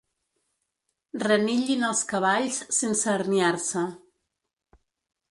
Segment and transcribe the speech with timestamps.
[1.23, 3.83] Renillin els cavalls sense herniar-se.